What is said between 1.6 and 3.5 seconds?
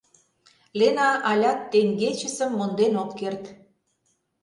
теҥгечысым монден ок керт.